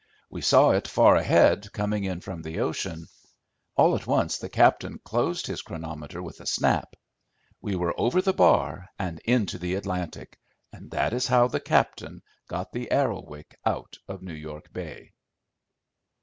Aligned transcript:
We 0.31 0.41
saw 0.41 0.71
it 0.71 0.87
far 0.87 1.15
ahead 1.15 1.71
coming 1.73 2.05
in 2.05 2.21
from 2.21 2.41
the 2.41 2.59
ocean. 2.61 3.05
All 3.75 3.95
at 3.95 4.07
once 4.07 4.39
the 4.39 4.49
captain 4.49 4.97
closed 4.97 5.45
his 5.45 5.61
chronometer 5.61 6.23
with 6.23 6.41
a 6.41 6.47
snap. 6.47 6.95
We 7.61 7.75
were 7.75 7.93
over 7.99 8.19
the 8.19 8.33
bar 8.33 8.87
and 8.97 9.19
into 9.25 9.59
the 9.59 9.75
Atlantic, 9.75 10.39
and 10.73 10.89
that 10.89 11.13
is 11.13 11.27
how 11.27 11.49
the 11.49 11.59
captain 11.61 12.23
got 12.47 12.71
the 12.71 12.89
Arrowic 12.89 13.55
out 13.63 13.95
of 14.07 14.23
New 14.23 14.33
York 14.33 14.73
Bay. 14.73 15.13